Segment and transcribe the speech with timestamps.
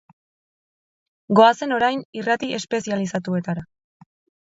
[1.41, 3.71] Goazen orain irrati espezializatuetara.